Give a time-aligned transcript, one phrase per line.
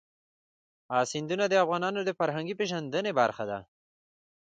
[1.11, 3.59] سیندونه د افغانانو د فرهنګي پیژندنې برخه ده.